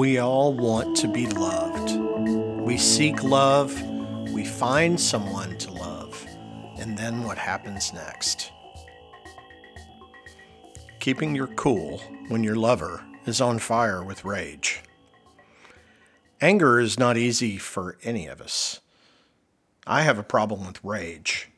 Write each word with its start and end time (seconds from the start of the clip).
We 0.00 0.16
all 0.16 0.54
want 0.54 0.96
to 0.96 1.08
be 1.08 1.26
loved. 1.26 1.94
We 2.62 2.78
seek 2.78 3.22
love, 3.22 3.78
we 4.30 4.46
find 4.46 4.98
someone 4.98 5.58
to 5.58 5.70
love, 5.72 6.26
and 6.78 6.96
then 6.96 7.22
what 7.22 7.36
happens 7.36 7.92
next? 7.92 8.50
Keeping 11.00 11.34
your 11.34 11.48
cool 11.48 11.98
when 12.28 12.42
your 12.42 12.56
lover 12.56 13.04
is 13.26 13.42
on 13.42 13.58
fire 13.58 14.02
with 14.02 14.24
rage. 14.24 14.80
Anger 16.40 16.80
is 16.80 16.98
not 16.98 17.18
easy 17.18 17.58
for 17.58 17.98
any 18.02 18.26
of 18.26 18.40
us. 18.40 18.80
I 19.86 20.00
have 20.00 20.18
a 20.18 20.22
problem 20.22 20.66
with 20.66 20.82
rage. 20.82 21.50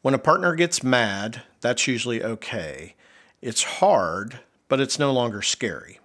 When 0.00 0.14
a 0.14 0.18
partner 0.18 0.54
gets 0.54 0.84
mad, 0.84 1.42
that's 1.60 1.88
usually 1.88 2.22
okay. 2.22 2.94
It's 3.42 3.64
hard, 3.64 4.38
but 4.68 4.78
it's 4.78 5.00
no 5.00 5.12
longer 5.12 5.42
scary. 5.42 5.98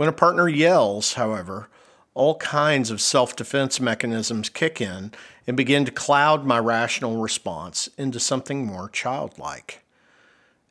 When 0.00 0.08
a 0.08 0.12
partner 0.12 0.48
yells, 0.48 1.12
however, 1.12 1.68
all 2.14 2.36
kinds 2.36 2.90
of 2.90 3.02
self 3.02 3.36
defense 3.36 3.80
mechanisms 3.80 4.48
kick 4.48 4.80
in 4.80 5.12
and 5.46 5.58
begin 5.58 5.84
to 5.84 5.90
cloud 5.90 6.46
my 6.46 6.58
rational 6.58 7.20
response 7.20 7.86
into 7.98 8.18
something 8.18 8.64
more 8.64 8.88
childlike. 8.88 9.84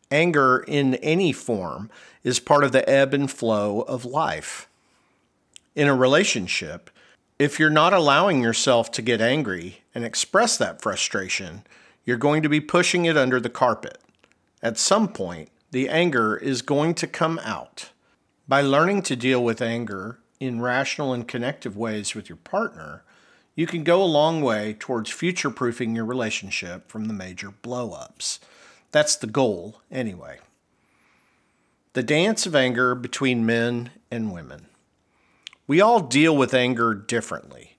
Anger 0.10 0.66
in 0.68 0.96
any 0.96 1.32
form 1.32 1.92
is 2.24 2.40
part 2.40 2.64
of 2.64 2.72
the 2.72 2.90
ebb 2.90 3.14
and 3.14 3.30
flow 3.30 3.82
of 3.82 4.04
life. 4.04 4.68
In 5.76 5.88
a 5.88 5.94
relationship, 5.94 6.90
if 7.38 7.60
you're 7.60 7.70
not 7.70 7.94
allowing 7.94 8.41
yourself 8.41 8.90
to 8.94 9.04
get 9.04 9.22
angry 9.22 9.84
and 9.94 10.04
express 10.04 10.58
that 10.58 10.82
frustration, 10.82 11.68
you're 12.04 12.18
going 12.18 12.41
to 12.41 12.49
be 12.49 12.60
pushing 12.60 13.05
it 13.05 13.16
under 13.16 13.40
the 13.40 13.48
carpet. 13.48 13.99
At 14.64 14.80
some 14.80 15.08
point, 15.08 15.49
the 15.70 15.88
anger 15.88 16.36
is 16.36 16.64
going 16.64 16.96
to 16.96 17.05
come 17.05 17.40
out. 17.43 17.91
By 18.50 18.62
learning 18.62 19.04
to 19.04 19.16
deal 19.16 19.44
with 19.44 19.62
anger 19.62 20.18
in 20.40 20.60
rational 20.60 21.14
and 21.14 21.28
connective 21.28 21.78
ways 21.78 22.16
with 22.16 22.30
your 22.30 22.38
partner, 22.38 23.04
you 23.54 23.68
can 23.68 23.84
go 23.84 24.02
a 24.02 24.05
long 24.05 24.42
way 24.42 24.76
towards 24.80 25.12
future 25.12 25.52
proofing 25.52 25.96
your 25.96 26.05
relationship 26.05 26.90
from 26.90 27.05
the 27.05 27.14
major 27.14 27.52
blow 27.52 27.92
ups. 27.92 28.40
That's 28.92 29.16
the 29.16 29.27
goal, 29.27 29.82
anyway. 29.92 30.40
The 31.94 32.02
dance 32.02 32.48
of 32.48 32.55
anger 32.55 32.96
between 32.96 33.46
men 33.46 33.92
and 34.10 34.34
women. 34.34 34.66
We 35.68 35.80
all 35.80 36.00
deal 36.00 36.36
with 36.36 36.55
anger 36.55 36.96
differently. 36.96 37.77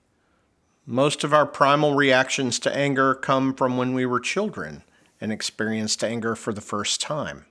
Most 0.85 1.25
of 1.25 1.33
our 1.33 1.45
primal 1.45 1.95
reactions 1.95 2.59
to 2.59 2.73
anger 2.73 3.13
come 3.13 3.53
from 3.55 3.75
when 3.75 3.93
we 3.93 4.05
were 4.05 4.21
children 4.21 4.83
and 5.19 5.33
experienced 5.33 6.01
anger 6.01 6.33
for 6.33 6.53
the 6.53 6.61
first 6.61 7.01
time. 7.01 7.45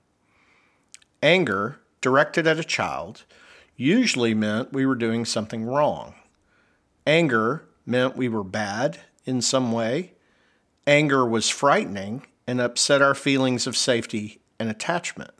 Anger 1.23 1.81
directed 2.01 2.47
at 2.47 2.59
a 2.59 2.65
child 2.65 3.25
usually 3.77 4.34
meant 4.34 4.73
we 4.73 4.84
were 4.84 4.95
doing 4.95 5.25
something 5.25 5.65
wrong. 5.65 6.15
Anger 7.07 7.67
meant 7.87 8.17
we 8.17 8.29
were 8.29 8.45
bad 8.45 9.01
in 9.25 9.41
some 9.41 9.73
way. 9.73 10.12
Anger 10.87 11.27
was 11.27 11.48
frightening 11.48 12.27
and 12.47 12.61
upset 12.61 13.01
our 13.01 13.15
feelings 13.15 13.67
of 13.67 13.77
safety 13.77 14.41
and 14.59 14.69
attachment. 14.69 15.31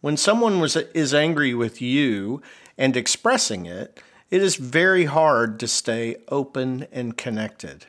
When 0.00 0.16
someone 0.16 0.60
was, 0.60 0.76
is 0.76 1.14
angry 1.14 1.54
with 1.54 1.80
you 1.80 2.42
and 2.76 2.96
expressing 2.96 3.66
it, 3.66 4.02
it 4.30 4.42
is 4.42 4.56
very 4.56 5.06
hard 5.06 5.58
to 5.60 5.68
stay 5.68 6.16
open 6.28 6.86
and 6.92 7.16
connected. 7.16 7.86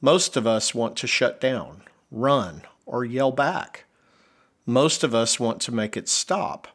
Most 0.00 0.36
of 0.36 0.46
us 0.46 0.74
want 0.74 0.96
to 0.98 1.06
shut 1.06 1.40
down, 1.40 1.82
run, 2.10 2.62
or 2.86 3.04
yell 3.04 3.32
back. 3.32 3.84
Most 4.66 5.04
of 5.04 5.14
us 5.14 5.38
want 5.38 5.60
to 5.62 5.72
make 5.72 5.96
it 5.96 6.08
stop. 6.08 6.68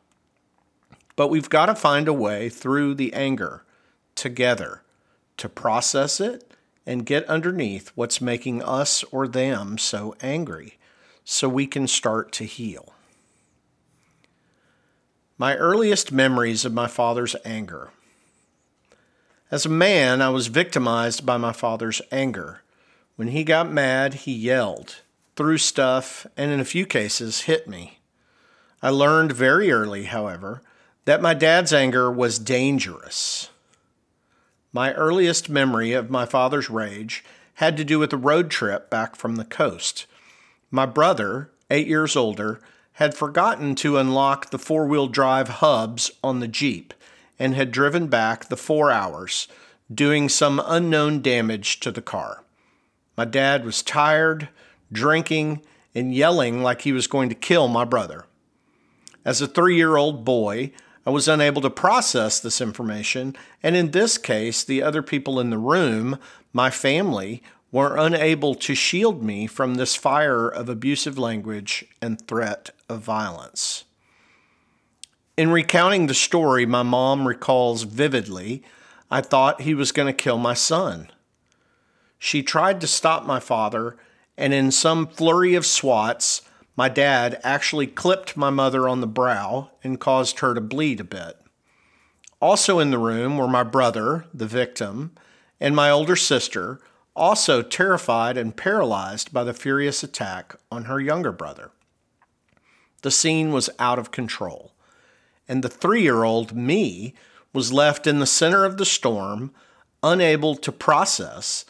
But 1.20 1.28
we've 1.30 1.50
got 1.50 1.66
to 1.66 1.76
find 1.76 2.08
a 2.08 2.14
way 2.14 2.48
through 2.48 2.96
the 2.96 3.12
anger 3.12 3.66
together 4.16 4.84
to 5.36 5.50
process 5.50 6.22
it 6.22 6.54
and 6.86 7.06
get 7.06 7.26
underneath 7.26 7.92
what's 7.94 8.22
making 8.22 8.64
us 8.64 9.04
or 9.12 9.28
them 9.28 9.78
so 9.78 10.16
angry 10.22 10.78
so 11.26 11.50
we 11.50 11.68
can 11.68 11.88
start 11.88 12.32
to 12.32 12.46
heal. 12.46 12.94
My 15.38 15.58
earliest 15.58 16.14
memories 16.14 16.64
of 16.64 16.72
my 16.72 16.88
father's 16.88 17.36
anger. 17.44 17.90
As 19.52 19.66
a 19.66 19.70
man, 19.70 20.22
I 20.22 20.30
was 20.30 20.48
victimized 20.48 21.26
by 21.26 21.36
my 21.36 21.52
father's 21.52 22.02
anger. 22.14 22.62
When 23.18 23.28
he 23.28 23.44
got 23.44 23.70
mad, 23.70 24.14
he 24.14 24.32
yelled 24.32 25.02
threw 25.36 25.58
stuff, 25.58 26.26
and 26.38 26.50
in 26.50 26.62
a 26.62 26.66
few 26.66 26.86
cases 26.86 27.42
hit 27.42 27.68
me. 27.68 28.00
I 28.82 28.90
learned 28.90 29.34
very 29.34 29.70
early, 29.70 30.06
however, 30.06 30.62
that 31.06 31.22
my 31.22 31.34
dad's 31.34 31.74
anger 31.74 32.12
was 32.12 32.40
dangerous. 32.40 33.50
My 34.72 34.94
earliest 34.94 35.50
memory 35.50 35.94
of 35.94 36.10
my 36.10 36.26
father's 36.26 36.70
rage 36.70 37.24
had 37.56 37.76
to 37.78 37.84
do 37.84 38.00
with 38.00 38.14
a 38.14 38.18
road 38.18 38.50
trip 38.50 38.90
back 38.90 39.16
from 39.16 39.36
the 39.36 39.46
coast. 39.46 40.06
My 40.72 40.86
brother, 40.86 41.52
eight 41.70 41.88
years 41.88 42.16
older, 42.16 42.62
had 42.94 43.16
forgotten 43.16 43.76
to 43.76 43.98
unlock 43.98 44.50
the 44.50 44.60
four 44.60 44.86
wheel 44.86 45.08
drive 45.08 45.50
hubs 45.50 46.12
on 46.24 46.40
the 46.40 46.48
Jeep 46.48 46.94
and 47.40 47.56
had 47.56 47.72
driven 47.72 48.08
back 48.08 48.46
the 48.46 48.58
four 48.58 48.92
hours, 48.92 49.48
doing 49.92 50.30
some 50.30 50.62
unknown 50.66 51.22
damage 51.22 51.80
to 51.80 51.92
the 51.92 52.02
car. 52.02 52.44
My 53.18 53.26
dad 53.26 53.66
was 53.66 53.82
tired, 53.82 54.50
drinking, 54.92 55.62
and 55.96 56.14
yelling 56.14 56.62
like 56.62 56.82
he 56.82 56.92
was 56.92 57.08
going 57.08 57.30
to 57.30 57.36
kill 57.36 57.68
my 57.68 57.86
brother. 57.86 58.26
As 59.26 59.42
a 59.42 59.48
three 59.48 59.76
year 59.76 59.98
old 59.98 60.24
boy, 60.24 60.72
I 61.10 61.12
was 61.12 61.28
unable 61.28 61.64
to 61.64 61.72
process 61.72 62.40
this 62.40 62.62
information, 62.62 63.36
and 63.64 63.76
in 63.76 63.90
this 63.90 64.20
case, 64.20 64.64
the 64.64 64.84
other 64.84 65.02
people 65.02 65.40
in 65.40 65.50
the 65.50 65.58
room, 65.58 66.20
my 66.54 66.70
family, 66.70 67.42
were 67.72 67.98
unable 67.98 68.54
to 68.54 68.76
shield 68.76 69.24
me 69.24 69.48
from 69.48 69.74
this 69.74 69.96
fire 69.96 70.48
of 70.48 70.70
abusive 70.70 71.18
language 71.18 71.84
and 72.00 72.22
threat 72.28 72.70
of 72.88 73.02
violence. 73.02 73.86
In 75.36 75.50
recounting 75.50 76.06
the 76.06 76.14
story, 76.14 76.68
my 76.68 76.84
mom 76.84 77.28
recalls 77.28 77.86
vividly, 77.86 78.62
I 79.10 79.22
thought 79.22 79.62
he 79.62 79.74
was 79.74 79.92
going 79.92 80.06
to 80.06 80.14
kill 80.14 80.38
my 80.38 80.54
son. 80.54 81.10
She 82.20 82.44
tried 82.44 82.80
to 82.82 82.88
stop 82.88 83.26
my 83.26 83.40
father 83.40 83.98
and 84.38 84.54
in 84.54 84.70
some 84.70 85.08
flurry 85.08 85.56
of 85.56 85.66
swats, 85.66 86.44
my 86.80 86.88
dad 86.88 87.38
actually 87.44 87.86
clipped 87.86 88.38
my 88.38 88.50
mother 88.50 88.88
on 88.88 89.02
the 89.02 89.06
brow 89.06 89.70
and 89.84 90.00
caused 90.00 90.40
her 90.40 90.54
to 90.54 90.62
bleed 90.62 91.02
a 91.02 91.04
bit. 91.04 91.36
Also 92.40 92.80
in 92.80 92.90
the 92.90 92.98
room 92.98 93.38
were 93.38 93.50
my 93.50 93.64
brother, 93.64 94.24
the 94.34 94.46
victim, 94.46 95.12
and 95.60 95.76
my 95.76 95.90
older 95.90 96.16
sister, 96.16 96.80
also 97.18 97.62
terrified 97.62 98.38
and 98.38 98.56
paralyzed 98.56 99.34
by 99.34 99.44
the 99.44 99.54
furious 99.54 100.04
attack 100.04 100.56
on 100.72 100.86
her 100.86 101.02
younger 101.02 101.34
brother. 101.34 101.72
The 103.02 103.12
scene 103.12 103.52
was 103.52 103.70
out 103.78 104.00
of 104.00 104.12
control, 104.12 104.72
and 105.50 105.62
the 105.62 105.68
three 105.68 106.04
year 106.04 106.24
old 106.24 106.56
me 106.56 107.14
was 107.52 107.74
left 107.74 108.08
in 108.08 108.20
the 108.20 108.26
center 108.26 108.64
of 108.64 108.78
the 108.78 108.86
storm, 108.86 109.52
unable 110.02 110.56
to 110.56 110.72
process 110.72 111.66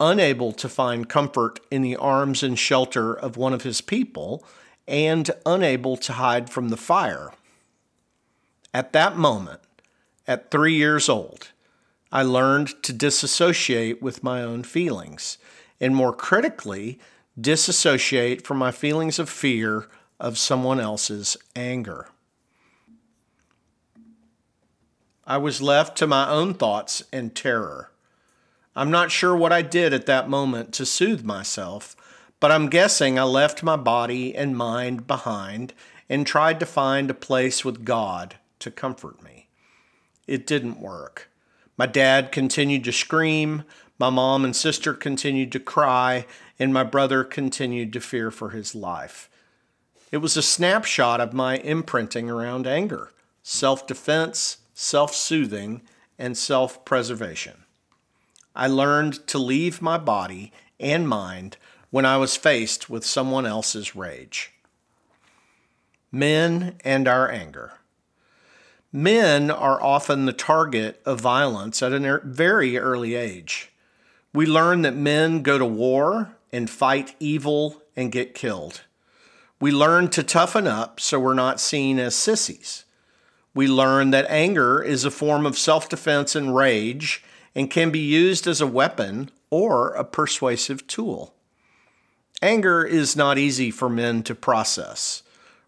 unable 0.00 0.52
to 0.52 0.68
find 0.68 1.08
comfort 1.08 1.60
in 1.70 1.82
the 1.82 1.96
arms 1.96 2.42
and 2.42 2.58
shelter 2.58 3.12
of 3.12 3.36
one 3.36 3.52
of 3.52 3.62
his 3.62 3.80
people, 3.80 4.44
and 4.86 5.30
unable 5.46 5.96
to 5.96 6.14
hide 6.14 6.50
from 6.50 6.68
the 6.68 6.76
fire. 6.76 7.32
At 8.72 8.92
that 8.92 9.16
moment, 9.16 9.60
at 10.26 10.50
three 10.50 10.74
years 10.74 11.08
old, 11.08 11.50
I 12.10 12.22
learned 12.22 12.82
to 12.82 12.92
disassociate 12.92 14.02
with 14.02 14.22
my 14.22 14.42
own 14.42 14.62
feelings, 14.62 15.38
and 15.80 15.94
more 15.94 16.12
critically, 16.12 16.98
disassociate 17.40 18.46
from 18.46 18.58
my 18.58 18.70
feelings 18.70 19.18
of 19.18 19.28
fear 19.28 19.88
of 20.20 20.38
someone 20.38 20.80
else's 20.80 21.36
anger. 21.56 22.08
I 25.26 25.38
was 25.38 25.62
left 25.62 25.96
to 25.98 26.06
my 26.06 26.28
own 26.28 26.54
thoughts 26.54 27.02
and 27.12 27.34
terror. 27.34 27.90
I'm 28.76 28.90
not 28.90 29.12
sure 29.12 29.36
what 29.36 29.52
I 29.52 29.62
did 29.62 29.92
at 29.92 30.06
that 30.06 30.28
moment 30.28 30.72
to 30.74 30.86
soothe 30.86 31.24
myself, 31.24 31.94
but 32.40 32.50
I'm 32.50 32.68
guessing 32.68 33.18
I 33.18 33.22
left 33.22 33.62
my 33.62 33.76
body 33.76 34.34
and 34.34 34.56
mind 34.56 35.06
behind 35.06 35.72
and 36.08 36.26
tried 36.26 36.60
to 36.60 36.66
find 36.66 37.10
a 37.10 37.14
place 37.14 37.64
with 37.64 37.84
God 37.84 38.36
to 38.58 38.70
comfort 38.70 39.22
me. 39.22 39.48
It 40.26 40.46
didn't 40.46 40.80
work. 40.80 41.30
My 41.76 41.86
dad 41.86 42.32
continued 42.32 42.84
to 42.84 42.92
scream, 42.92 43.64
my 43.98 44.10
mom 44.10 44.44
and 44.44 44.54
sister 44.54 44.92
continued 44.92 45.52
to 45.52 45.60
cry, 45.60 46.26
and 46.58 46.72
my 46.72 46.84
brother 46.84 47.24
continued 47.24 47.92
to 47.92 48.00
fear 48.00 48.30
for 48.30 48.50
his 48.50 48.74
life. 48.74 49.30
It 50.10 50.18
was 50.18 50.36
a 50.36 50.42
snapshot 50.42 51.20
of 51.20 51.32
my 51.32 51.58
imprinting 51.58 52.30
around 52.30 52.66
anger, 52.66 53.12
self 53.42 53.86
defense, 53.86 54.58
self 54.72 55.14
soothing, 55.14 55.82
and 56.18 56.36
self 56.36 56.84
preservation. 56.84 57.63
I 58.54 58.68
learned 58.68 59.26
to 59.28 59.38
leave 59.38 59.82
my 59.82 59.98
body 59.98 60.52
and 60.78 61.08
mind 61.08 61.56
when 61.90 62.04
I 62.04 62.16
was 62.16 62.36
faced 62.36 62.90
with 62.90 63.04
someone 63.04 63.46
else's 63.46 63.96
rage. 63.96 64.52
Men 66.12 66.76
and 66.84 67.08
our 67.08 67.30
anger. 67.30 67.74
Men 68.92 69.50
are 69.50 69.82
often 69.82 70.26
the 70.26 70.32
target 70.32 71.00
of 71.04 71.20
violence 71.20 71.82
at 71.82 71.92
a 71.92 72.20
very 72.22 72.78
early 72.78 73.16
age. 73.16 73.72
We 74.32 74.46
learn 74.46 74.82
that 74.82 74.94
men 74.94 75.42
go 75.42 75.58
to 75.58 75.64
war 75.64 76.36
and 76.52 76.70
fight 76.70 77.16
evil 77.18 77.82
and 77.96 78.12
get 78.12 78.34
killed. 78.34 78.82
We 79.60 79.72
learn 79.72 80.10
to 80.10 80.22
toughen 80.22 80.68
up 80.68 81.00
so 81.00 81.18
we're 81.18 81.34
not 81.34 81.58
seen 81.58 81.98
as 81.98 82.14
sissies. 82.14 82.84
We 83.54 83.66
learn 83.66 84.10
that 84.10 84.26
anger 84.28 84.82
is 84.82 85.04
a 85.04 85.10
form 85.10 85.46
of 85.46 85.58
self 85.58 85.88
defense 85.88 86.36
and 86.36 86.54
rage 86.54 87.24
and 87.54 87.70
can 87.70 87.90
be 87.90 88.00
used 88.00 88.46
as 88.46 88.60
a 88.60 88.66
weapon 88.66 89.30
or 89.50 89.94
a 89.94 90.04
persuasive 90.04 90.86
tool. 90.86 91.34
Anger 92.42 92.84
is 92.84 93.16
not 93.16 93.38
easy 93.38 93.70
for 93.70 93.88
men 93.88 94.22
to 94.24 94.34
process. 94.34 95.22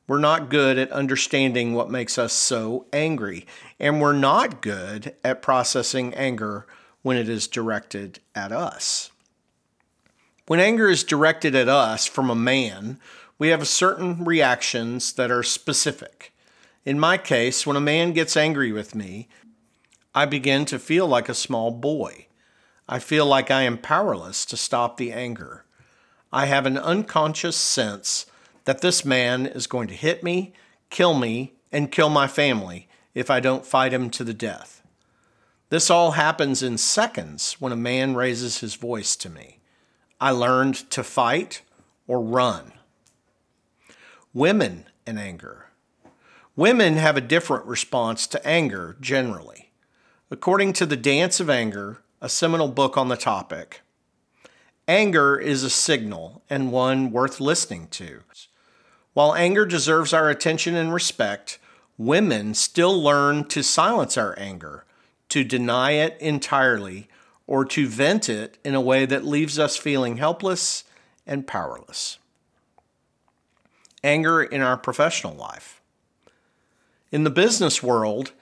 We're 0.09 0.19
not 0.19 0.51
good 0.51 0.79
at 0.79 0.93
understanding 0.93 1.75
what 1.75 1.91
makes 1.91 2.19
us 2.19 2.33
so 2.33 2.87
angry, 2.93 3.47
and 3.81 4.01
we're 4.01 4.13
not 4.13 4.61
good 4.61 5.15
at 5.25 5.43
processing 5.43 6.15
anger 6.15 6.67
when 7.03 7.17
it 7.17 7.29
is 7.29 7.49
directed 7.49 8.21
at 8.35 8.53
us. 8.53 9.11
When 10.47 10.61
anger 10.61 10.89
is 10.89 11.03
directed 11.03 11.55
at 11.55 11.69
us 11.69 12.07
from 12.07 12.31
a 12.31 12.37
man, 12.37 13.01
we 13.39 13.49
have 13.49 13.67
certain 13.67 14.25
reactions 14.25 15.13
that 15.15 15.31
are 15.31 15.43
specific. 15.43 16.33
In 16.85 17.01
my 17.01 17.19
case, 17.19 17.67
when 17.67 17.77
a 17.77 17.81
man 17.81 18.13
gets 18.13 18.37
angry 18.37 18.71
with 18.71 18.95
me, 18.95 19.29
I 20.17 20.25
begin 20.25 20.65
to 20.67 20.79
feel 20.79 21.07
like 21.07 21.29
a 21.29 21.35
small 21.35 21.71
boy. 21.71 22.29
I 22.89 23.01
feel 23.01 23.27
like 23.27 23.51
I 23.51 23.65
am 23.65 23.77
powerless 23.77 24.47
to 24.47 24.57
stop 24.57 24.97
the 24.97 25.13
anger. 25.13 25.67
I 26.33 26.47
have 26.47 26.65
an 26.65 26.79
unconscious 26.79 27.55
sense 27.55 28.25
that 28.65 28.81
this 28.81 29.05
man 29.05 29.45
is 29.45 29.67
going 29.67 29.89
to 29.89 29.95
hit 29.95 30.25
me, 30.25 30.55
kill 30.89 31.13
me, 31.13 31.53
and 31.71 31.93
kill 31.93 32.09
my 32.09 32.27
family 32.27 32.89
if 33.15 33.29
I 33.29 33.41
don't 33.41 33.67
fight 33.67 33.93
him 33.93 34.09
to 34.09 34.25
the 34.25 34.33
death. 34.33 34.81
This 35.69 35.91
all 35.91 36.13
happens 36.13 36.63
in 36.63 36.79
seconds 36.79 37.61
when 37.61 37.73
a 37.73 37.77
man 37.77 38.15
raises 38.15 38.61
his 38.61 38.75
voice 38.75 39.17
to 39.17 39.29
me. 39.29 39.59
I 40.19 40.31
learned 40.31 40.77
to 40.93 41.05
fight 41.05 41.61
or 42.07 42.23
run. 42.23 42.73
Women 44.33 44.87
and 45.07 45.19
anger. 45.19 45.67
Women 46.57 46.95
have 46.95 47.19
a 47.19 47.21
different 47.21 47.67
response 47.67 48.27
to 48.29 48.47
anger 48.47 48.97
generally. 48.99 49.66
According 50.29 50.73
to 50.73 50.87
The 50.87 50.97
Dance 50.97 51.39
of 51.39 51.49
Anger, 51.49 51.99
a 52.21 52.29
seminal 52.29 52.67
book 52.67 52.97
on 52.97 53.07
the 53.07 53.17
topic, 53.17 53.83
anger 54.89 55.39
is 55.39 55.63
a 55.63 55.71
signal 55.71 56.43
and 56.51 56.73
one 56.73 57.13
worth 57.13 57.39
listening 57.39 57.87
to. 57.93 58.23
While 59.13 59.37
anger 59.37 59.65
deserves 59.65 60.13
our 60.13 60.29
attention 60.29 60.75
and 60.75 60.93
respect, 60.93 61.61
women 61.97 62.55
still 62.55 63.01
learn 63.01 63.45
to 63.45 63.63
silence 63.63 64.17
our 64.17 64.37
anger, 64.37 64.85
to 65.29 65.45
deny 65.45 65.93
it 65.93 66.17
entirely, 66.21 67.07
or 67.47 67.65
to 67.65 67.87
vent 67.87 68.29
it 68.29 68.59
in 68.65 68.75
a 68.75 68.81
way 68.81 69.07
that 69.07 69.25
leaves 69.25 69.61
us 69.61 69.77
feeling 69.77 70.17
helpless 70.17 70.83
and 71.25 71.47
powerless. 71.47 72.19
Anger 74.03 74.43
in 74.43 74.61
our 74.61 74.77
professional 74.77 75.35
life. 75.37 75.81
In 77.13 77.23
the 77.23 77.31
business 77.31 77.81
world, 77.81 78.33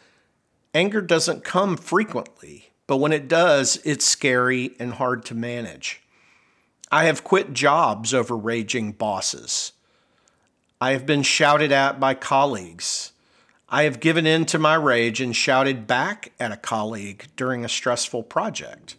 anger 0.75 1.00
doesn't 1.00 1.44
come 1.44 1.76
frequently, 1.76 2.71
but 2.87 2.97
when 2.97 3.12
it 3.12 3.29
does, 3.29 3.81
it's 3.85 4.05
scary 4.05 4.75
and 4.79 4.94
hard 4.94 5.25
to 5.26 5.35
manage. 5.35 6.03
I 6.91 7.05
have 7.05 7.25
quit 7.25 7.53
jobs 7.53 8.12
over 8.12 8.37
raging 8.37 8.93
bosses. 8.93 9.73
I 10.81 10.93
have 10.93 11.06
been 11.06 11.23
shouted 11.23 11.73
at 11.73 11.99
by 11.99 12.15
colleagues. 12.15 13.12
I 13.69 13.85
have 13.85 14.00
given 14.00 14.26
in 14.26 14.44
to 14.47 14.59
my 14.59 14.75
rage 14.75 15.21
and 15.21 15.35
shouted 15.35 15.87
back 15.87 16.32
at 16.38 16.53
a 16.53 16.56
colleague 16.56 17.27
during 17.37 17.65
a 17.65 17.69
stressful 17.69 18.25
project. 18.25 18.97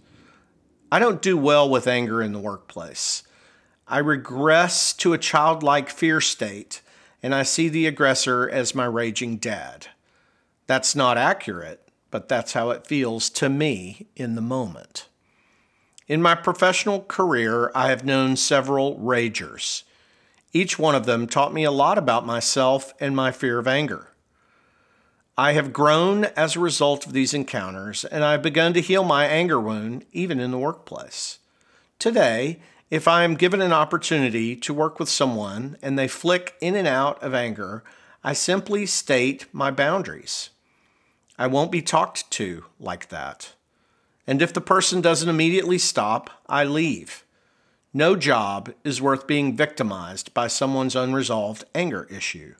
I 0.92 1.00
don't 1.00 1.22
do 1.22 1.38
well 1.38 1.70
with 1.70 1.88
anger 1.88 2.22
in 2.22 2.34
the 2.34 2.40
workplace. 2.40 3.24
I 3.88 4.00
regress 4.00 4.94
to 4.94 5.14
a 5.14 5.18
childlike 5.18 5.90
fear 5.90 6.20
state 6.20 6.82
and 7.22 7.36
I 7.36 7.44
see 7.44 7.70
the 7.70 7.88
aggressor 7.88 8.50
as 8.50 8.76
my 8.76 8.86
raging 8.86 9.38
dad. 9.38 9.88
That's 10.68 10.96
not 10.96 11.18
accurate, 11.18 11.88
but 12.12 12.28
that's 12.28 12.54
how 12.54 12.72
it 12.72 12.88
feels 12.88 13.30
to 13.32 13.50
me 13.50 14.08
in 14.16 14.36
the 14.36 14.42
moment. 14.42 15.08
In 16.08 16.22
my 16.22 16.36
professional 16.36 17.02
career, 17.02 17.72
I 17.74 17.90
have 17.90 18.06
known 18.06 18.36
several 18.36 18.98
ragers. 18.98 19.84
Each 20.54 20.78
one 20.80 20.96
of 20.96 21.06
them 21.06 21.28
taught 21.28 21.54
me 21.54 21.64
a 21.64 21.72
lot 21.72 21.98
about 21.98 22.26
myself 22.26 22.94
and 23.00 23.16
my 23.16 23.32
fear 23.32 23.60
of 23.60 23.68
anger. 23.68 24.10
I 25.38 25.52
have 25.52 25.74
grown 25.74 26.26
as 26.26 26.56
a 26.56 26.62
result 26.62 27.06
of 27.06 27.12
these 27.12 27.34
encounters, 27.34 28.06
and 28.06 28.24
I 28.24 28.34
have 28.34 28.42
begun 28.42 28.74
to 28.74 28.82
heal 28.82 29.04
my 29.04 29.26
anger 29.26 29.60
wound 29.60 30.06
even 30.14 30.40
in 30.40 30.52
the 30.52 30.58
workplace. 30.58 31.40
Today, 32.00 32.62
if 32.90 33.08
I 33.08 33.24
am 33.24 33.36
given 33.36 33.62
an 33.62 33.74
opportunity 33.74 34.56
to 34.56 34.74
work 34.74 35.00
with 35.00 35.10
someone 35.10 35.78
and 35.82 36.00
they 36.00 36.08
flick 36.08 36.56
in 36.62 36.76
and 36.76 36.88
out 36.88 37.22
of 37.22 37.34
anger, 37.34 37.84
I 38.24 38.34
simply 38.34 38.86
state 38.86 39.48
my 39.52 39.72
boundaries. 39.72 40.52
I 41.38 41.48
won't 41.48 41.72
be 41.72 41.82
talked 41.82 42.30
to 42.32 42.66
like 42.80 43.10
that. 43.10 43.54
And 44.28 44.42
if 44.42 44.54
the 44.54 44.62
person 44.62 45.02
doesn't 45.02 45.30
immediately 45.30 45.78
stop, 45.78 46.30
I 46.48 46.64
leave. 46.64 47.26
No 47.94 48.16
job 48.16 48.74
is 48.84 49.02
worth 49.02 49.28
being 49.28 49.56
victimized 49.56 50.34
by 50.34 50.48
someone's 50.48 50.96
unresolved 50.96 51.66
anger 51.74 52.08
issue. 52.10 52.56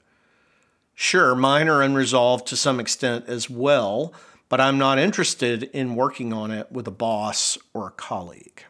Sure, 0.94 1.34
mine 1.34 1.68
are 1.68 1.82
unresolved 1.82 2.46
to 2.46 2.56
some 2.56 2.80
extent 2.80 3.26
as 3.28 3.50
well, 3.50 4.14
but 4.48 4.60
I'm 4.60 4.78
not 4.78 4.98
interested 4.98 5.64
in 5.64 5.96
working 5.96 6.32
on 6.32 6.50
it 6.50 6.70
with 6.72 6.86
a 6.86 6.92
boss 6.92 7.58
or 7.74 7.88
a 7.88 7.92
colleague. 7.92 8.64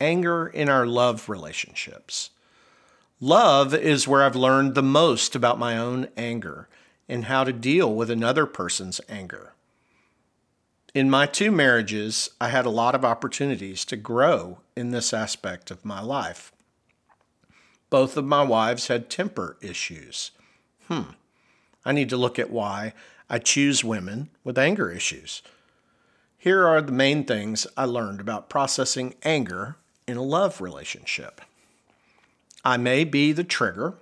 Anger 0.00 0.46
in 0.46 0.68
our 0.68 0.86
love 0.86 1.28
relationships. 1.28 2.30
Love 3.20 3.74
is 3.74 4.06
where 4.06 4.22
I've 4.22 4.36
learned 4.36 4.74
the 4.74 4.82
most 4.82 5.34
about 5.34 5.58
my 5.58 5.76
own 5.78 6.08
anger 6.16 6.68
and 7.08 7.24
how 7.24 7.44
to 7.44 7.52
deal 7.52 7.94
with 7.94 8.10
another 8.10 8.46
person's 8.46 9.00
anger. 9.08 9.52
In 10.94 11.10
my 11.10 11.26
two 11.26 11.50
marriages, 11.50 12.30
I 12.40 12.48
had 12.48 12.66
a 12.66 12.70
lot 12.70 12.94
of 12.94 13.04
opportunities 13.04 13.84
to 13.86 13.96
grow 13.96 14.58
in 14.74 14.90
this 14.90 15.12
aspect 15.12 15.70
of 15.70 15.84
my 15.84 16.00
life. 16.00 16.52
Both 17.90 18.16
of 18.16 18.24
my 18.24 18.42
wives 18.42 18.88
had 18.88 19.08
temper 19.08 19.56
issues. 19.60 20.30
Hmm, 20.88 21.12
I 21.84 21.92
need 21.92 22.08
to 22.10 22.16
look 22.16 22.38
at 22.38 22.50
why 22.50 22.94
I 23.30 23.38
choose 23.38 23.84
women 23.84 24.30
with 24.44 24.58
anger 24.58 24.90
issues. 24.90 25.42
Here 26.36 26.66
are 26.66 26.80
the 26.80 26.92
main 26.92 27.24
things 27.24 27.66
I 27.76 27.84
learned 27.84 28.20
about 28.20 28.48
processing 28.48 29.14
anger 29.22 29.76
in 30.06 30.16
a 30.16 30.22
love 30.22 30.60
relationship. 30.60 31.40
I 32.64 32.76
may 32.76 33.04
be 33.04 33.32
the 33.32 33.44
trigger. 33.44 33.94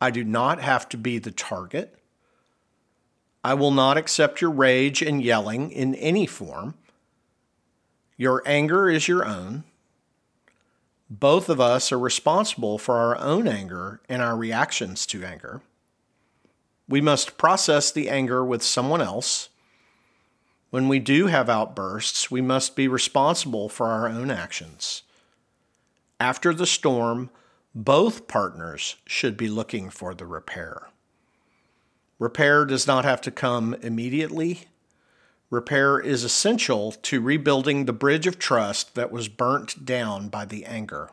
I 0.00 0.10
do 0.10 0.24
not 0.24 0.60
have 0.60 0.88
to 0.90 0.96
be 0.96 1.18
the 1.18 1.30
target. 1.30 1.94
I 3.44 3.54
will 3.54 3.70
not 3.70 3.96
accept 3.96 4.40
your 4.40 4.50
rage 4.50 5.02
and 5.02 5.22
yelling 5.22 5.70
in 5.70 5.94
any 5.94 6.26
form. 6.26 6.74
Your 8.16 8.42
anger 8.46 8.88
is 8.88 9.08
your 9.08 9.24
own. 9.24 9.64
Both 11.08 11.48
of 11.48 11.60
us 11.60 11.90
are 11.90 11.98
responsible 11.98 12.78
for 12.78 12.96
our 12.96 13.18
own 13.18 13.48
anger 13.48 14.00
and 14.08 14.22
our 14.22 14.36
reactions 14.36 15.06
to 15.06 15.24
anger. 15.24 15.60
We 16.88 17.00
must 17.00 17.38
process 17.38 17.90
the 17.90 18.08
anger 18.08 18.44
with 18.44 18.62
someone 18.62 19.00
else. 19.00 19.48
When 20.70 20.86
we 20.86 20.98
do 20.98 21.26
have 21.26 21.48
outbursts, 21.48 22.30
we 22.30 22.40
must 22.40 22.76
be 22.76 22.88
responsible 22.88 23.68
for 23.68 23.86
our 23.88 24.08
own 24.08 24.30
actions. 24.30 25.02
After 26.20 26.54
the 26.54 26.66
storm, 26.66 27.30
both 27.74 28.26
partners 28.26 28.96
should 29.06 29.36
be 29.36 29.48
looking 29.48 29.90
for 29.90 30.14
the 30.14 30.26
repair. 30.26 30.88
Repair 32.18 32.64
does 32.64 32.86
not 32.86 33.04
have 33.04 33.20
to 33.22 33.30
come 33.30 33.74
immediately. 33.74 34.68
Repair 35.48 35.98
is 35.98 36.22
essential 36.22 36.92
to 36.92 37.20
rebuilding 37.20 37.84
the 37.84 37.92
bridge 37.92 38.26
of 38.26 38.38
trust 38.38 38.94
that 38.94 39.10
was 39.10 39.28
burnt 39.28 39.84
down 39.84 40.28
by 40.28 40.44
the 40.44 40.64
anger. 40.64 41.10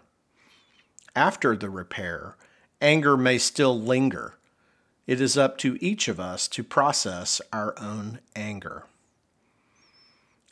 After 1.15 1.55
the 1.55 1.69
repair, 1.69 2.35
anger 2.81 3.17
may 3.17 3.37
still 3.37 3.79
linger. 3.79 4.35
It 5.07 5.21
is 5.21 5.37
up 5.37 5.57
to 5.59 5.77
each 5.83 6.07
of 6.07 6.19
us 6.19 6.47
to 6.49 6.63
process 6.63 7.41
our 7.53 7.73
own 7.79 8.19
anger. 8.35 8.85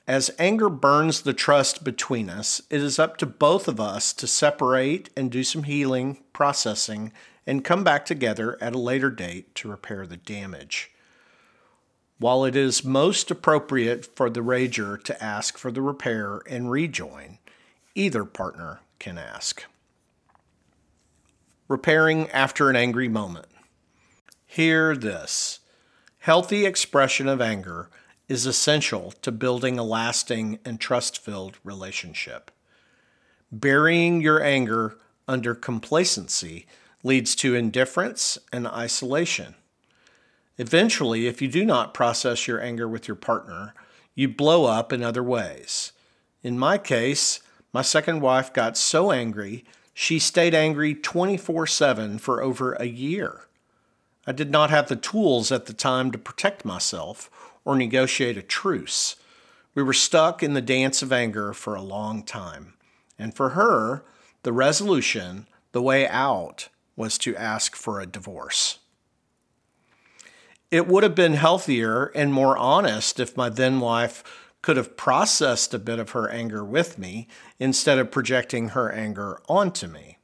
As 0.07 0.29
anger 0.37 0.69
burns 0.69 1.21
the 1.21 1.33
trust 1.33 1.83
between 1.83 2.29
us, 2.29 2.61
it 2.69 2.81
is 2.81 2.99
up 2.99 3.17
to 3.17 3.25
both 3.25 3.67
of 3.67 3.79
us 3.79 4.13
to 4.13 4.27
separate 4.27 5.09
and 5.17 5.31
do 5.31 5.43
some 5.43 5.63
healing, 5.63 6.23
processing, 6.31 7.11
and 7.47 7.63
come 7.63 7.83
back 7.83 8.05
together 8.05 8.57
at 8.61 8.75
a 8.75 8.79
later 8.79 9.09
date 9.09 9.55
to 9.55 9.69
repair 9.69 10.05
the 10.05 10.17
damage. 10.17 10.91
While 12.19 12.45
it 12.45 12.55
is 12.55 12.85
most 12.85 13.31
appropriate 13.31 14.05
for 14.15 14.29
the 14.29 14.41
rager 14.41 15.03
to 15.03 15.23
ask 15.23 15.57
for 15.57 15.71
the 15.71 15.81
repair 15.81 16.41
and 16.47 16.69
rejoin, 16.69 17.39
either 17.95 18.25
partner 18.25 18.81
can 18.99 19.17
ask. 19.17 19.65
Repairing 21.67 22.29
after 22.29 22.69
an 22.69 22.75
angry 22.75 23.09
moment. 23.09 23.47
Hear 24.45 24.95
this. 24.95 25.59
Healthy 26.19 26.65
expression 26.65 27.27
of 27.27 27.41
anger 27.41 27.89
is 28.27 28.45
essential 28.45 29.11
to 29.21 29.31
building 29.31 29.77
a 29.77 29.83
lasting 29.83 30.59
and 30.65 30.79
trust 30.79 31.19
filled 31.19 31.57
relationship. 31.63 32.51
Burying 33.51 34.21
your 34.21 34.43
anger 34.43 34.97
under 35.27 35.53
complacency 35.53 36.65
leads 37.03 37.35
to 37.35 37.55
indifference 37.55 38.37
and 38.51 38.67
isolation. 38.67 39.55
Eventually, 40.57 41.27
if 41.27 41.41
you 41.41 41.47
do 41.47 41.65
not 41.65 41.93
process 41.93 42.47
your 42.47 42.61
anger 42.61 42.87
with 42.87 43.07
your 43.07 43.15
partner, 43.15 43.73
you 44.15 44.27
blow 44.29 44.65
up 44.65 44.91
in 44.91 45.03
other 45.03 45.23
ways. 45.23 45.91
In 46.41 46.57
my 46.57 46.77
case, 46.77 47.41
my 47.73 47.81
second 47.81 48.21
wife 48.21 48.53
got 48.53 48.77
so 48.77 49.11
angry, 49.11 49.65
she 49.93 50.17
stayed 50.17 50.53
angry 50.53 50.95
24 50.95 51.67
7 51.67 52.19
for 52.19 52.41
over 52.41 52.73
a 52.73 52.85
year. 52.85 53.41
I 54.25 54.31
did 54.31 54.49
not 54.49 54.69
have 54.69 54.87
the 54.87 54.95
tools 54.95 55.51
at 55.51 55.65
the 55.65 55.73
time 55.73 56.11
to 56.11 56.17
protect 56.17 56.65
myself 56.65 57.29
or 57.65 57.75
negotiate 57.75 58.37
a 58.37 58.41
truce. 58.41 59.15
We 59.73 59.83
were 59.83 59.93
stuck 59.93 60.41
in 60.41 60.53
the 60.53 60.61
dance 60.61 61.01
of 61.01 61.11
anger 61.11 61.51
for 61.51 61.75
a 61.75 61.81
long 61.81 62.23
time. 62.23 62.75
And 63.19 63.35
for 63.35 63.49
her, 63.49 64.05
the 64.43 64.53
resolution, 64.53 65.47
the 65.73 65.81
way 65.81 66.07
out, 66.07 66.69
was 66.95 67.17
to 67.17 67.35
ask 67.35 67.75
for 67.75 67.99
a 67.99 68.05
divorce. 68.05 68.79
It 70.71 70.87
would 70.87 71.03
have 71.03 71.15
been 71.15 71.33
healthier 71.33 72.05
and 72.15 72.33
more 72.33 72.57
honest 72.57 73.19
if 73.19 73.35
my 73.35 73.49
then 73.49 73.79
wife 73.79 74.23
could 74.61 74.77
have 74.77 74.97
processed 74.97 75.73
a 75.73 75.79
bit 75.79 75.99
of 75.99 76.11
her 76.11 76.29
anger 76.29 76.63
with 76.63 76.97
me 76.97 77.27
instead 77.59 77.99
of 77.99 78.11
projecting 78.11 78.69
her 78.69 78.91
anger 78.91 79.39
onto 79.47 79.87
me. 79.87 80.17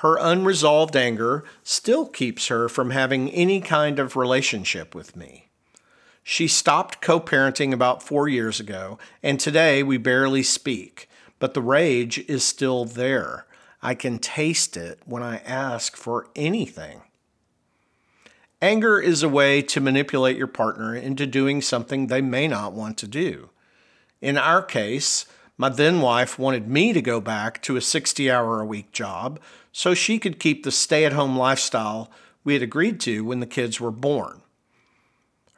Her 0.00 0.18
unresolved 0.20 0.96
anger 0.96 1.44
still 1.62 2.06
keeps 2.06 2.48
her 2.48 2.68
from 2.68 2.90
having 2.90 3.30
any 3.30 3.60
kind 3.60 3.98
of 3.98 4.16
relationship 4.16 4.94
with 4.94 5.16
me. 5.16 5.45
She 6.28 6.48
stopped 6.48 7.00
co 7.00 7.20
parenting 7.20 7.72
about 7.72 8.02
four 8.02 8.26
years 8.26 8.58
ago, 8.58 8.98
and 9.22 9.38
today 9.38 9.84
we 9.84 9.96
barely 9.96 10.42
speak, 10.42 11.08
but 11.38 11.54
the 11.54 11.62
rage 11.62 12.18
is 12.28 12.42
still 12.42 12.84
there. 12.84 13.46
I 13.80 13.94
can 13.94 14.18
taste 14.18 14.76
it 14.76 14.98
when 15.04 15.22
I 15.22 15.36
ask 15.36 15.96
for 15.96 16.26
anything. 16.34 17.02
Anger 18.60 18.98
is 18.98 19.22
a 19.22 19.28
way 19.28 19.62
to 19.62 19.80
manipulate 19.80 20.36
your 20.36 20.48
partner 20.48 20.96
into 20.96 21.28
doing 21.28 21.62
something 21.62 22.08
they 22.08 22.22
may 22.22 22.48
not 22.48 22.72
want 22.72 22.98
to 22.98 23.06
do. 23.06 23.50
In 24.20 24.36
our 24.36 24.62
case, 24.62 25.26
my 25.56 25.68
then 25.68 26.00
wife 26.00 26.40
wanted 26.40 26.66
me 26.66 26.92
to 26.92 27.00
go 27.00 27.20
back 27.20 27.62
to 27.62 27.76
a 27.76 27.80
60 27.80 28.28
hour 28.28 28.60
a 28.60 28.66
week 28.66 28.90
job 28.90 29.38
so 29.70 29.94
she 29.94 30.18
could 30.18 30.40
keep 30.40 30.64
the 30.64 30.72
stay 30.72 31.04
at 31.04 31.12
home 31.12 31.38
lifestyle 31.38 32.10
we 32.42 32.54
had 32.54 32.64
agreed 32.64 32.98
to 33.02 33.24
when 33.24 33.38
the 33.38 33.46
kids 33.46 33.80
were 33.80 33.92
born. 33.92 34.42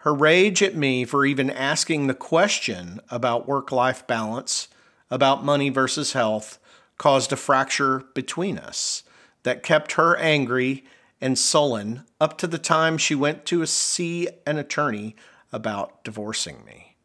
Her 0.03 0.15
rage 0.15 0.63
at 0.63 0.77
me 0.77 1.05
for 1.05 1.27
even 1.27 1.51
asking 1.51 2.07
the 2.07 2.15
question 2.15 3.01
about 3.11 3.49
work 3.49 3.73
life 3.73 4.07
balance, 4.07 4.69
about 5.11 5.45
money 5.45 5.71
versus 5.71 6.13
health, 6.13 6.59
caused 6.99 7.33
a 7.33 7.37
fracture 7.37 8.05
between 8.15 8.59
us 8.59 9.03
that 9.43 9.63
kept 9.63 9.93
her 9.93 10.17
angry 10.17 10.85
and 11.21 11.37
sullen 11.37 12.05
up 12.21 12.39
to 12.39 12.47
the 12.47 12.59
time 12.59 12.97
she 12.97 13.15
went 13.15 13.45
to 13.47 13.67
see 13.67 14.29
an 14.47 14.57
attorney 14.57 15.17
about 15.53 16.05
divorcing 16.05 16.65
me. 16.65 16.97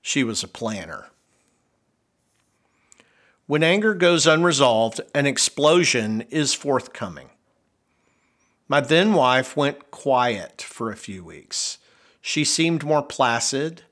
She 0.00 0.24
was 0.24 0.42
a 0.42 0.48
planner. 0.48 1.08
When 3.46 3.62
anger 3.62 3.94
goes 3.94 4.26
unresolved, 4.26 5.02
an 5.14 5.26
explosion 5.26 6.22
is 6.30 6.54
forthcoming. 6.54 7.28
My 8.68 8.80
then 8.80 9.12
wife 9.12 9.54
went 9.54 9.90
quiet 9.90 10.62
for 10.62 10.90
a 10.90 10.96
few 10.96 11.22
weeks. 11.22 11.76
She 12.22 12.44
seemed 12.44 12.84
more 12.84 13.02
placid, 13.02 13.82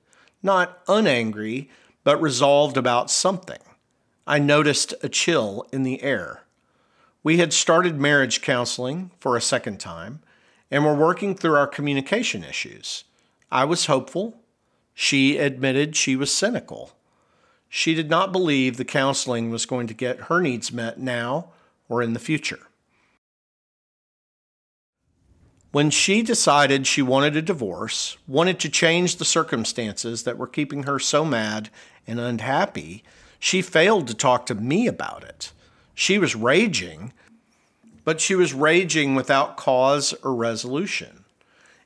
not 0.42 0.87
unangry, 0.87 1.68
but 2.04 2.22
resolved 2.22 2.76
about 2.76 3.10
something. 3.10 3.58
I 4.26 4.38
noticed 4.38 4.94
a 5.02 5.08
chill 5.08 5.66
in 5.72 5.82
the 5.82 6.02
air. 6.02 6.44
We 7.22 7.38
had 7.38 7.52
started 7.52 8.00
marriage 8.00 8.40
counseling 8.40 9.10
for 9.18 9.37
a 9.37 9.42
second 9.42 9.80
time 9.80 10.20
and 10.70 10.84
were 10.84 10.94
working 10.94 11.34
through 11.34 11.56
our 11.56 11.66
communication 11.66 12.44
issues. 12.44 13.04
I 13.50 13.64
was 13.64 13.87
hopeful. 13.87 14.40
She 14.94 15.37
admitted 15.37 15.96
she 15.96 16.14
was 16.14 16.32
cynical. 16.32 16.92
She 17.68 17.94
did 17.94 18.08
not 18.08 18.32
believe 18.32 18.76
the 18.76 18.84
counseling 18.84 19.50
was 19.50 19.66
going 19.66 19.88
to 19.88 19.94
get 19.94 20.22
her 20.22 20.40
needs 20.40 20.72
met 20.72 21.00
now 21.00 21.50
or 21.88 22.00
in 22.00 22.12
the 22.12 22.20
future. 22.20 22.69
When 25.72 25.90
she 25.90 26.22
decided 26.22 26.86
she 26.86 27.00
wanted 27.00 27.36
a 27.36 27.42
divorce, 27.42 28.16
wanted 28.26 28.58
to 28.60 28.68
change 28.68 29.16
the 29.16 29.24
circumstances 29.24 30.24
that 30.24 30.36
were 30.36 30.48
keeping 30.48 30.82
her 30.82 30.98
so 30.98 31.24
mad 31.24 31.70
and 32.08 32.18
unhappy, 32.18 33.04
she 33.38 33.62
failed 33.62 34.08
to 34.08 34.14
talk 34.14 34.46
to 34.46 34.54
me 34.54 34.88
about 34.88 35.22
it. 35.22 35.52
She 35.94 36.18
was 36.18 36.34
raging, 36.34 37.12
but 38.04 38.20
she 38.20 38.34
was 38.34 38.52
raging 38.52 39.14
without 39.14 39.56
cause 39.56 40.12
or 40.24 40.34
resolution. 40.34 41.24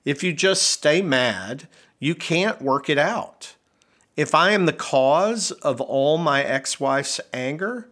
If 0.04 0.22
you 0.22 0.32
just 0.32 0.62
stay 0.62 1.02
mad, 1.02 1.68
you 1.98 2.14
can't 2.14 2.62
work 2.62 2.88
it 2.88 2.98
out. 2.98 3.54
If 4.16 4.34
I 4.34 4.52
am 4.52 4.66
the 4.66 4.72
cause 4.72 5.50
of 5.50 5.80
all 5.80 6.18
my 6.18 6.42
ex 6.42 6.80
wife's 6.80 7.20
anger, 7.32 7.88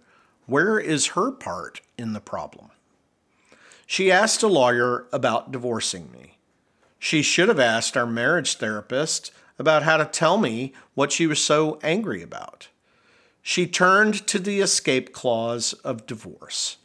where 0.46 0.78
is 0.78 1.08
her 1.08 1.30
part 1.30 1.80
in 1.98 2.12
the 2.12 2.20
problem? 2.20 2.71
She 3.92 4.10
asked 4.10 4.42
a 4.42 4.48
lawyer 4.48 5.06
about 5.12 5.52
divorcing 5.52 6.10
me. 6.12 6.38
She 6.98 7.20
should 7.20 7.48
have 7.48 7.60
asked 7.60 7.94
our 7.94 8.06
marriage 8.06 8.54
therapist 8.54 9.32
about 9.58 9.82
how 9.82 9.98
to 9.98 10.06
tell 10.06 10.38
me 10.38 10.72
what 10.94 11.12
she 11.12 11.26
was 11.26 11.44
so 11.44 11.78
angry 11.82 12.22
about. 12.22 12.68
She 13.42 13.66
turned 13.66 14.26
to 14.28 14.38
the 14.38 14.60
escape 14.60 15.12
clause 15.12 15.74
of 15.84 16.06
divorce. 16.06 16.78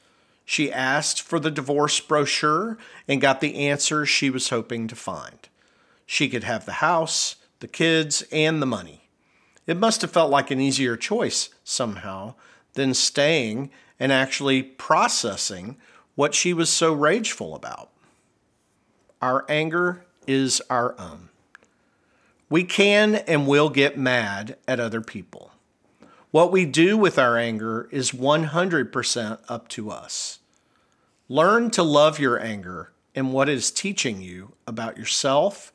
She 0.43 0.69
asked 0.69 1.21
for 1.21 1.39
the 1.39 1.49
divorce 1.49 1.97
brochure 2.01 2.77
and 3.07 3.21
got 3.21 3.39
the 3.39 3.55
answer 3.55 4.05
she 4.05 4.29
was 4.29 4.49
hoping 4.49 4.89
to 4.89 4.95
find. 4.97 5.47
She 6.05 6.27
could 6.27 6.43
have 6.43 6.65
the 6.65 6.83
house, 6.83 7.37
the 7.61 7.69
kids, 7.69 8.25
and 8.33 8.61
the 8.61 8.65
money. 8.65 9.07
It 9.65 9.77
must 9.77 10.01
have 10.01 10.11
felt 10.11 10.29
like 10.29 10.51
an 10.51 10.59
easier 10.59 10.97
choice 10.97 11.51
somehow 11.63 12.33
than 12.73 12.93
staying 12.93 13.69
and 13.97 14.11
actually 14.11 14.61
processing 14.61 15.77
what 16.17 16.33
she 16.33 16.51
was 16.51 16.67
so 16.67 16.91
rageful 16.91 17.53
about. 17.53 17.91
Our 19.21 19.45
anger 19.47 20.03
is 20.25 20.63
our 20.67 20.99
own. 20.99 21.29
We 22.49 22.63
can 22.63 23.13
and 23.13 23.45
will 23.45 23.69
get 23.69 23.99
mad 23.99 24.57
at 24.67 24.79
other 24.79 24.99
people. 24.99 25.51
What 26.31 26.51
we 26.51 26.65
do 26.65 26.97
with 26.97 27.19
our 27.19 27.37
anger 27.37 27.87
is 27.91 28.13
100% 28.13 29.39
up 29.47 29.67
to 29.67 29.91
us. 29.91 30.39
Learn 31.29 31.69
to 31.69 31.83
love 31.83 32.19
your 32.19 32.39
anger 32.39 32.91
and 33.13 33.31
what 33.31 33.47
it 33.47 33.53
is 33.53 33.69
teaching 33.69 34.19
you 34.19 34.53
about 34.65 34.97
yourself, 34.97 35.71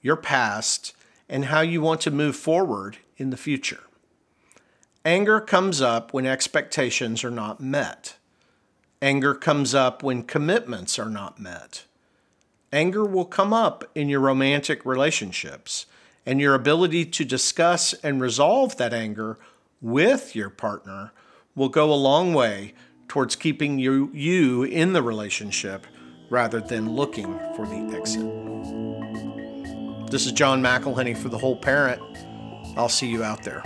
your 0.00 0.16
past, 0.16 0.94
and 1.28 1.44
how 1.46 1.60
you 1.60 1.82
want 1.82 2.00
to 2.00 2.10
move 2.10 2.34
forward 2.34 2.96
in 3.18 3.28
the 3.28 3.36
future. 3.36 3.82
Anger 5.04 5.38
comes 5.38 5.82
up 5.82 6.14
when 6.14 6.24
expectations 6.24 7.22
are 7.22 7.30
not 7.30 7.60
met. 7.60 8.16
Anger 9.02 9.34
comes 9.34 9.74
up 9.74 10.04
when 10.04 10.22
commitments 10.22 10.96
are 10.96 11.10
not 11.10 11.40
met. 11.40 11.86
Anger 12.72 13.04
will 13.04 13.24
come 13.24 13.52
up 13.52 13.84
in 13.96 14.08
your 14.08 14.20
romantic 14.20 14.86
relationships, 14.86 15.86
and 16.24 16.40
your 16.40 16.54
ability 16.54 17.06
to 17.06 17.24
discuss 17.24 17.94
and 17.94 18.20
resolve 18.20 18.76
that 18.76 18.94
anger 18.94 19.40
with 19.80 20.36
your 20.36 20.48
partner 20.48 21.10
will 21.56 21.68
go 21.68 21.92
a 21.92 21.94
long 21.94 22.32
way 22.32 22.74
towards 23.08 23.34
keeping 23.34 23.80
you, 23.80 24.08
you 24.14 24.62
in 24.62 24.92
the 24.92 25.02
relationship 25.02 25.84
rather 26.30 26.60
than 26.60 26.94
looking 26.94 27.36
for 27.56 27.66
the 27.66 27.96
exit. 27.96 28.22
This 30.12 30.26
is 30.26 30.32
John 30.32 30.62
McElhenney 30.62 31.16
for 31.16 31.28
The 31.28 31.38
Whole 31.38 31.56
Parent. 31.56 32.00
I'll 32.76 32.88
see 32.88 33.08
you 33.08 33.24
out 33.24 33.42
there. 33.42 33.64